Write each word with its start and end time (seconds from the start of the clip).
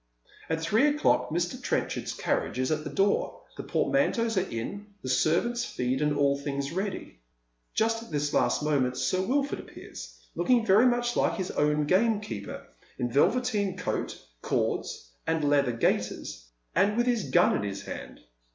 At 0.49 0.61
three 0.61 0.87
o'clock 0.87 1.29
Mr. 1.29 1.61
Trenchard's 1.61 2.13
carriage 2.15 2.57
is 2.57 2.71
at 2.71 2.83
the 2.83 2.89
door, 2.89 3.43
the 3.55 3.61
poiimanteaus 3.63 4.35
are 4.35 4.49
in, 4.49 4.87
the 5.03 5.09
servants 5.09 5.63
feed, 5.63 6.01
and 6.01 6.11
all 6.17 6.35
things 6.35 6.71
ready. 6.71 7.19
Just 7.75 8.01
at 8.01 8.11
this 8.11 8.33
last 8.33 8.63
moment 8.63 8.97
Sir 8.97 9.21
Wilford 9.21 9.59
appears, 9.59 10.19
looking 10.33 10.65
very 10.65 10.87
much 10.87 11.15
like 11.15 11.35
his 11.35 11.51
own 11.51 11.85
gamekeeper, 11.85 12.65
in 12.97 13.11
velveteen 13.11 13.77
coat, 13.77 14.19
cords, 14.41 15.11
and 15.27 15.43
leather 15.47 15.71
gaiters, 15.71 16.47
and 16.73 16.97
with 16.97 17.05
his 17.05 17.29
gun 17.29 17.55
in 17.55 17.61
his 17.61 17.83
hand. 17.83 18.21